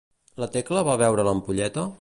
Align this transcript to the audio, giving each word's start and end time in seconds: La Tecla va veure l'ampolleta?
La 0.43 0.47
Tecla 0.55 0.83
va 0.89 0.97
veure 1.03 1.27
l'ampolleta? 1.29 1.89